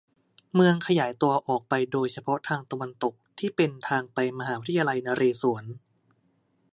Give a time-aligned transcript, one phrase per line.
[0.55, 5.63] เมืองขยายตัวออกไปโดยเฉพาะทางตะวันตกที่เป็นทางไปมหาวิทยาลัยนเรศวร